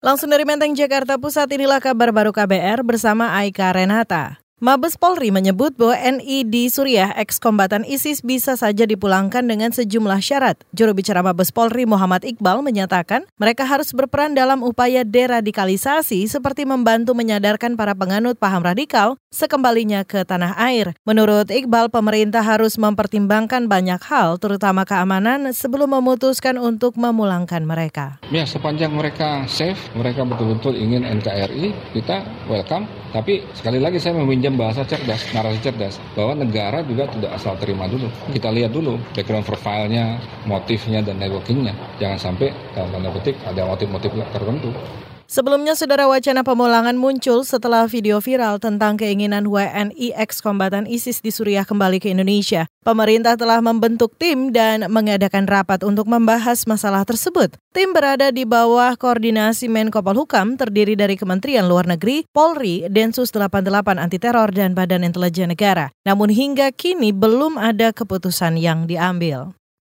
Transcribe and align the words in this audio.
Langsung 0.00 0.32
dari 0.32 0.48
Menteng, 0.48 0.72
Jakarta 0.72 1.20
Pusat, 1.20 1.60
inilah 1.60 1.76
kabar 1.76 2.08
baru 2.08 2.32
KBR 2.32 2.80
bersama 2.88 3.36
Aika 3.36 3.68
Renata. 3.68 4.39
Mabes 4.60 5.00
Polri 5.00 5.32
menyebut 5.32 5.72
bahwa 5.72 5.96
NI 5.96 6.44
di 6.44 6.68
Suriah, 6.68 7.16
ex-kombatan 7.16 7.80
ISIS 7.88 8.20
bisa 8.20 8.60
saja 8.60 8.84
dipulangkan 8.84 9.40
dengan 9.40 9.72
sejumlah 9.72 10.20
syarat. 10.20 10.60
Juru 10.76 10.92
bicara 10.92 11.24
Mabes 11.24 11.48
Polri 11.48 11.88
Muhammad 11.88 12.28
Iqbal 12.28 12.60
menyatakan 12.60 13.24
mereka 13.40 13.64
harus 13.64 13.88
berperan 13.96 14.36
dalam 14.36 14.60
upaya 14.60 15.00
deradikalisasi 15.00 16.28
seperti 16.28 16.68
membantu 16.68 17.16
menyadarkan 17.16 17.72
para 17.72 17.96
penganut 17.96 18.36
paham 18.36 18.60
radikal 18.60 19.16
sekembalinya 19.32 20.04
ke 20.04 20.28
tanah 20.28 20.52
air. 20.60 20.92
Menurut 21.08 21.48
Iqbal, 21.48 21.88
pemerintah 21.88 22.44
harus 22.44 22.76
mempertimbangkan 22.76 23.64
banyak 23.64 24.04
hal, 24.12 24.36
terutama 24.36 24.84
keamanan, 24.84 25.56
sebelum 25.56 25.96
memutuskan 25.96 26.60
untuk 26.60 27.00
memulangkan 27.00 27.64
mereka. 27.64 28.20
Ya, 28.28 28.44
sepanjang 28.44 28.92
mereka 28.92 29.48
safe, 29.48 29.80
mereka 29.96 30.28
betul-betul 30.28 30.76
ingin 30.76 31.08
NKRI, 31.08 31.96
kita 31.96 32.28
welcome. 32.44 32.99
Tapi 33.10 33.42
sekali 33.58 33.82
lagi 33.82 33.98
saya 33.98 34.14
meminjam 34.22 34.54
bahasa 34.54 34.86
cerdas, 34.86 35.26
narasi 35.34 35.58
cerdas, 35.58 35.98
bahwa 36.14 36.38
negara 36.46 36.78
juga 36.86 37.10
tidak 37.10 37.34
asal 37.34 37.58
terima 37.58 37.90
dulu. 37.90 38.06
Kita 38.30 38.54
lihat 38.54 38.70
dulu 38.70 39.02
background 39.18 39.42
profile-nya, 39.42 40.22
motifnya, 40.46 41.02
dan 41.02 41.18
networking-nya. 41.18 41.74
Jangan 41.98 42.18
sampai 42.30 42.54
dalam 42.70 42.94
tanda 42.94 43.10
petik 43.10 43.34
ada 43.42 43.66
motif-motif 43.66 44.14
tertentu. 44.30 44.70
Sebelumnya, 45.30 45.78
saudara 45.78 46.10
wacana 46.10 46.42
pemulangan 46.42 46.98
muncul 46.98 47.46
setelah 47.46 47.86
video 47.86 48.18
viral 48.18 48.58
tentang 48.58 48.98
keinginan 48.98 49.46
WNI 49.46 50.10
ex-kombatan 50.18 50.90
ISIS 50.90 51.22
di 51.22 51.30
Suriah 51.30 51.62
kembali 51.62 52.02
ke 52.02 52.10
Indonesia. 52.10 52.66
Pemerintah 52.82 53.38
telah 53.38 53.62
membentuk 53.62 54.10
tim 54.18 54.50
dan 54.50 54.90
mengadakan 54.90 55.46
rapat 55.46 55.86
untuk 55.86 56.10
membahas 56.10 56.66
masalah 56.66 57.06
tersebut. 57.06 57.54
Tim 57.70 57.94
berada 57.94 58.34
di 58.34 58.42
bawah 58.42 58.98
koordinasi 58.98 59.70
Menko 59.70 60.02
Polhukam 60.02 60.58
terdiri 60.58 60.98
dari 60.98 61.14
Kementerian 61.14 61.70
Luar 61.70 61.86
Negeri, 61.86 62.26
Polri, 62.34 62.90
Densus 62.90 63.30
88 63.30 64.02
Anti 64.02 64.18
Teror, 64.18 64.50
dan 64.50 64.74
Badan 64.74 65.06
Intelijen 65.06 65.54
Negara. 65.54 65.94
Namun 66.02 66.34
hingga 66.34 66.74
kini 66.74 67.14
belum 67.14 67.54
ada 67.54 67.94
keputusan 67.94 68.58
yang 68.58 68.90
diambil. 68.90 69.54